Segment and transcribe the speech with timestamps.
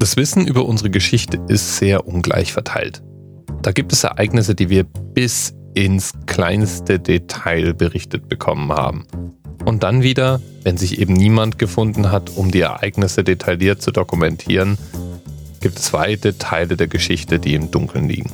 [0.00, 3.02] Das Wissen über unsere Geschichte ist sehr ungleich verteilt.
[3.60, 9.06] Da gibt es Ereignisse, die wir bis ins kleinste Detail berichtet bekommen haben.
[9.66, 14.78] Und dann wieder, wenn sich eben niemand gefunden hat, um die Ereignisse detailliert zu dokumentieren,
[15.60, 18.32] gibt es weite Teile der Geschichte, die im Dunkeln liegen.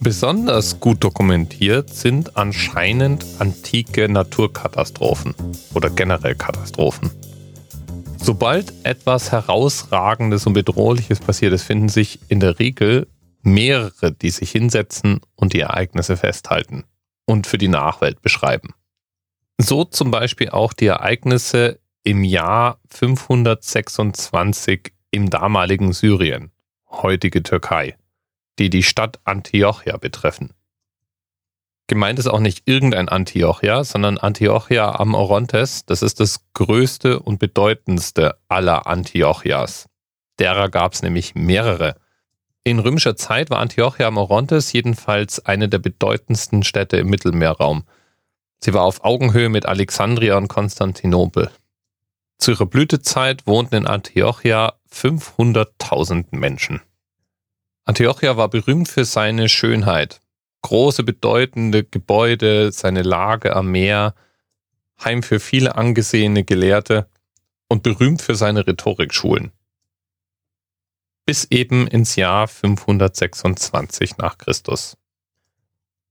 [0.00, 5.36] Besonders gut dokumentiert sind anscheinend antike Naturkatastrophen
[5.72, 7.12] oder generell Katastrophen.
[8.26, 13.06] Sobald etwas Herausragendes und Bedrohliches passiert ist, finden sich in der Regel
[13.42, 16.82] mehrere, die sich hinsetzen und die Ereignisse festhalten
[17.24, 18.74] und für die Nachwelt beschreiben.
[19.58, 26.50] So zum Beispiel auch die Ereignisse im Jahr 526 im damaligen Syrien,
[26.90, 27.96] heutige Türkei,
[28.58, 30.52] die die Stadt Antiochia betreffen.
[31.88, 35.86] Gemeint ist auch nicht irgendein Antiochia, sondern Antiochia am Orontes.
[35.86, 39.88] Das ist das größte und bedeutendste aller Antiochias.
[40.38, 41.96] Derer gab es nämlich mehrere.
[42.64, 47.84] In römischer Zeit war Antiochia am Orontes jedenfalls eine der bedeutendsten Städte im Mittelmeerraum.
[48.58, 51.50] Sie war auf Augenhöhe mit Alexandria und Konstantinopel.
[52.38, 56.82] Zu ihrer Blütezeit wohnten in Antiochia 500.000 Menschen.
[57.84, 60.20] Antiochia war berühmt für seine Schönheit.
[60.66, 64.14] Große, bedeutende Gebäude, seine Lage am Meer,
[65.04, 67.08] Heim für viele angesehene Gelehrte
[67.68, 69.52] und berühmt für seine Rhetorikschulen
[71.26, 74.96] bis eben ins Jahr 526 nach Christus.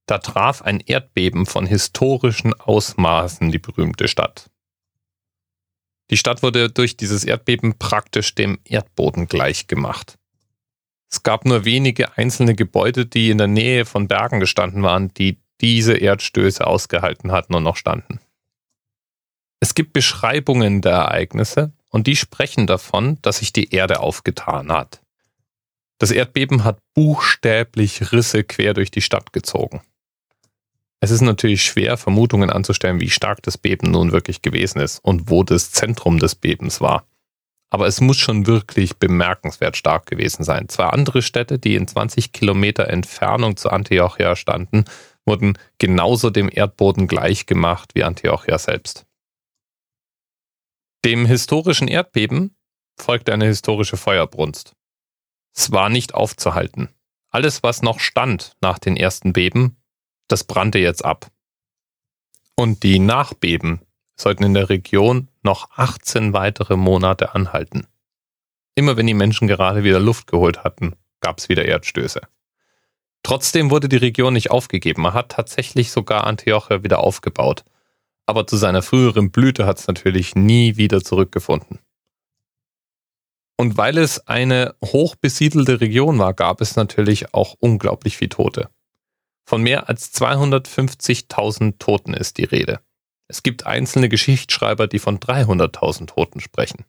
[0.06, 4.52] Da traf ein Erdbeben von historischen Ausmaßen die berühmte Stadt.
[6.12, 10.19] Die Stadt wurde durch dieses Erdbeben praktisch dem Erdboden gleichgemacht.
[11.16, 15.40] Es gab nur wenige einzelne Gebäude, die in der Nähe von Bergen gestanden waren, die
[15.62, 18.20] diese Erdstöße ausgehalten hatten und noch standen.
[19.62, 25.02] Es gibt Beschreibungen der Ereignisse und die sprechen davon, dass sich die Erde aufgetan hat.
[26.00, 29.80] Das Erdbeben hat buchstäblich Risse quer durch die Stadt gezogen.
[31.00, 35.30] Es ist natürlich schwer, Vermutungen anzustellen, wie stark das Beben nun wirklich gewesen ist und
[35.30, 37.08] wo das Zentrum des Bebens war.
[37.75, 40.69] Aber es muss schon wirklich bemerkenswert stark gewesen sein.
[40.69, 44.86] Zwei andere Städte, die in 20 Kilometer Entfernung zu Antiochia standen,
[45.25, 49.06] wurden genauso dem Erdboden gleich gemacht wie Antiochia selbst.
[51.03, 52.56] Dem historischen Erdbeben
[52.97, 54.72] folgte eine historische Feuerbrunst.
[55.53, 56.88] Es war nicht aufzuhalten.
[57.30, 59.75] Alles, was noch stand nach den ersten Beben,
[60.30, 61.30] das brannte jetzt ab.
[62.56, 63.81] Und die Nachbeben
[64.16, 67.88] sollten in der Region noch 18 weitere Monate anhalten.
[68.76, 72.22] Immer wenn die Menschen gerade wieder Luft geholt hatten, gab es wieder Erdstöße.
[73.24, 75.02] Trotzdem wurde die Region nicht aufgegeben.
[75.02, 77.64] Man hat tatsächlich sogar Antioche wieder aufgebaut.
[78.28, 81.80] Aber zu seiner früheren Blüte hat es natürlich nie wieder zurückgefunden.
[83.58, 88.70] Und weil es eine hochbesiedelte Region war, gab es natürlich auch unglaublich viel Tote.
[89.46, 92.80] Von mehr als 250.000 Toten ist die Rede.
[93.28, 96.86] Es gibt einzelne Geschichtsschreiber, die von 300.000 Toten sprechen.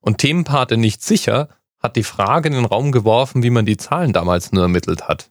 [0.00, 1.48] Und Themenpate nicht sicher
[1.78, 5.30] hat die Frage in den Raum geworfen, wie man die Zahlen damals nur ermittelt hat.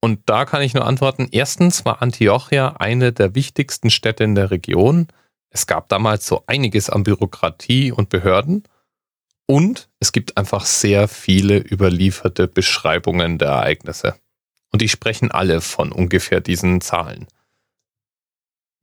[0.00, 4.50] Und da kann ich nur antworten, erstens war Antiochia eine der wichtigsten Städte in der
[4.50, 5.06] Region.
[5.50, 8.64] Es gab damals so einiges an Bürokratie und Behörden.
[9.46, 14.16] Und es gibt einfach sehr viele überlieferte Beschreibungen der Ereignisse.
[14.72, 17.28] Und die sprechen alle von ungefähr diesen Zahlen.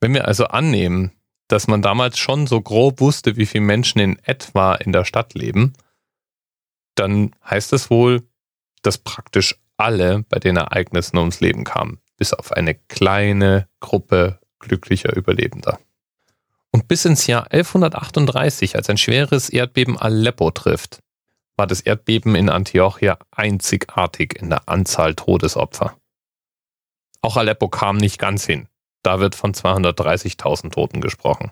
[0.02, 1.12] Wenn wir also annehmen,
[1.48, 5.34] dass man damals schon so grob wusste, wie viele Menschen in etwa in der Stadt
[5.34, 5.74] leben,
[6.96, 8.24] dann heißt es wohl,
[8.82, 15.16] dass praktisch alle bei den Ereignissen ums Leben kamen, bis auf eine kleine Gruppe glücklicher
[15.16, 15.80] Überlebender.
[16.72, 21.02] Und bis ins Jahr 1138, als ein schweres Erdbeben Aleppo trifft,
[21.56, 25.98] war das Erdbeben in Antiochia einzigartig in der Anzahl Todesopfer.
[27.22, 28.68] Auch Aleppo kam nicht ganz hin.
[29.04, 31.52] Da wird von 230.000 Toten gesprochen.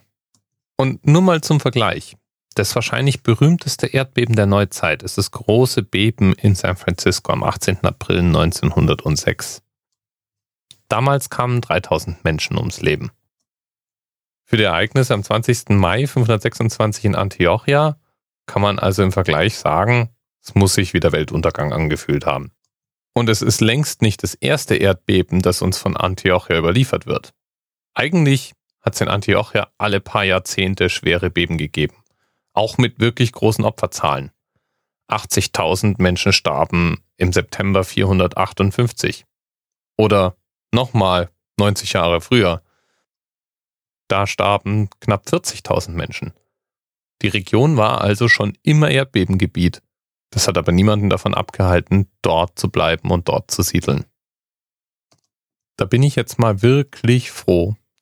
[0.77, 2.17] Und nur mal zum Vergleich.
[2.55, 7.83] Das wahrscheinlich berühmteste Erdbeben der Neuzeit ist das große Beben in San Francisco am 18.
[7.83, 9.61] April 1906.
[10.89, 13.11] Damals kamen 3000 Menschen ums Leben.
[14.43, 15.69] Für die Ereignisse am 20.
[15.69, 17.99] Mai 526 in Antiochia
[18.45, 20.09] kann man also im Vergleich sagen,
[20.41, 22.51] es muss sich wie der Weltuntergang angefühlt haben.
[23.13, 27.33] Und es ist längst nicht das erste Erdbeben, das uns von Antiochia überliefert wird.
[27.97, 31.95] Eigentlich hat es in Antiochia alle paar Jahrzehnte schwere Beben gegeben.
[32.53, 34.31] Auch mit wirklich großen Opferzahlen.
[35.09, 39.25] 80.000 Menschen starben im September 458.
[39.97, 40.37] Oder
[40.71, 42.61] nochmal 90 Jahre früher
[44.07, 46.33] da starben knapp 40.000 Menschen.
[47.21, 49.81] Die Region war also schon immer Erdbebengebiet.
[50.29, 54.05] Das hat aber niemanden davon abgehalten, dort zu bleiben und dort zu siedeln.
[55.77, 57.75] Da bin ich jetzt mal wirklich froh,